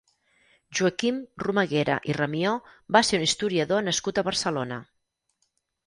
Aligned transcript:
Joaquim 0.79 1.19
Romaguera 1.43 1.99
i 2.13 2.17
Ramió 2.19 2.55
va 2.97 3.05
ser 3.11 3.21
un 3.23 3.29
historiador 3.29 3.89
nascut 3.91 4.23
a 4.25 4.29
Barcelona. 4.33 4.85